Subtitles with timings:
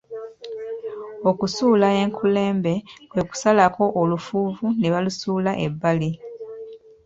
[1.29, 2.73] Okusuula enkulembe
[3.09, 6.11] kwe kusalako olufuvvu ne balusuula ebbali.